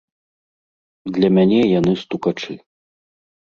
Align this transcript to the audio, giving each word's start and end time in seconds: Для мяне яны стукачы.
Для 1.17 1.29
мяне 1.35 1.61
яны 1.79 1.93
стукачы. 2.03 2.53